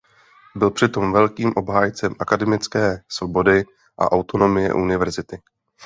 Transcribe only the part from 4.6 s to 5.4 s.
univerzity.